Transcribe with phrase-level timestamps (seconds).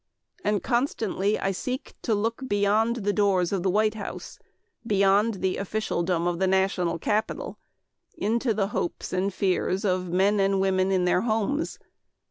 [0.43, 4.39] And constantly I seek to look beyond the doors of the White House,
[4.87, 7.59] beyond the officialdom of the national capital,
[8.17, 11.77] into the hopes and fears of men and women in their homes.